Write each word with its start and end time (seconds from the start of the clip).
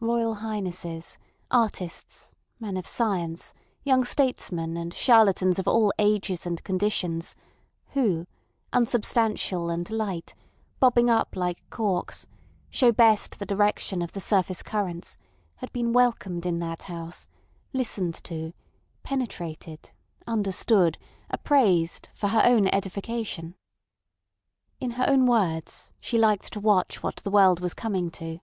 Royal 0.00 0.34
Highnesses, 0.34 1.18
artists, 1.52 2.34
men 2.58 2.76
of 2.76 2.84
science, 2.84 3.54
young 3.84 4.02
statesmen, 4.02 4.76
and 4.76 4.92
charlatans 4.92 5.60
of 5.60 5.68
all 5.68 5.92
ages 6.00 6.44
and 6.46 6.64
conditions, 6.64 7.36
who, 7.90 8.26
unsubstantial 8.72 9.70
and 9.70 9.88
light, 9.88 10.34
bobbing 10.80 11.08
up 11.08 11.36
like 11.36 11.62
corks, 11.70 12.26
show 12.68 12.90
best 12.90 13.38
the 13.38 13.46
direction 13.46 14.02
of 14.02 14.10
the 14.10 14.18
surface 14.20 14.64
currents, 14.64 15.16
had 15.58 15.72
been 15.72 15.92
welcomed 15.92 16.44
in 16.44 16.58
that 16.58 16.82
house, 16.90 17.28
listened 17.72 18.14
to, 18.24 18.52
penetrated, 19.04 19.92
understood, 20.26 20.98
appraised, 21.30 22.08
for 22.14 22.26
her 22.30 22.42
own 22.44 22.66
edification. 22.74 23.54
In 24.80 24.90
her 24.98 25.04
own 25.08 25.24
words, 25.26 25.92
she 26.00 26.18
liked 26.18 26.52
to 26.54 26.58
watch 26.58 27.00
what 27.00 27.18
the 27.18 27.30
world 27.30 27.60
was 27.60 27.74
coming 27.74 28.10
to. 28.18 28.40